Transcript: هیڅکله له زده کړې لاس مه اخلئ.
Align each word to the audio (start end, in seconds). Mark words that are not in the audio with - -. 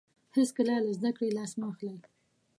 هیڅکله 0.37 0.75
له 0.85 0.91
زده 0.97 1.11
کړې 1.17 1.29
لاس 1.37 1.51
مه 1.59 1.65
اخلئ. 1.71 1.97